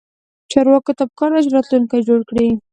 چارواکو 0.51 0.91
ته 0.97 1.03
پکار 1.09 1.29
ده 1.33 1.39
چې، 1.43 1.51
راتلونکی 1.55 2.05
جوړ 2.07 2.19
کړي 2.29 2.47